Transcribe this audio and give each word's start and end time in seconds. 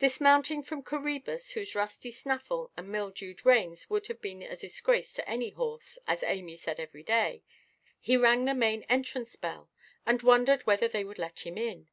Dismounting 0.00 0.62
from 0.64 0.82
Coræbus, 0.82 1.52
whose 1.54 1.74
rusty 1.74 2.10
snaffle 2.10 2.70
and 2.76 2.90
mildewed 2.90 3.46
reins 3.46 3.88
would 3.88 4.06
have 4.08 4.20
been 4.20 4.42
a 4.42 4.54
disgrace 4.54 5.14
to 5.14 5.26
any 5.26 5.48
horse, 5.48 5.98
as 6.06 6.22
Amy 6.24 6.58
said 6.58 6.78
every 6.78 7.02
day, 7.02 7.42
he 7.98 8.18
rang 8.18 8.44
the 8.44 8.52
main 8.52 8.82
entrance 8.82 9.34
bell, 9.34 9.70
and 10.04 10.20
wondered 10.20 10.66
whether 10.66 10.88
they 10.88 11.04
would 11.04 11.18
let 11.18 11.46
him 11.46 11.56
in. 11.56 11.88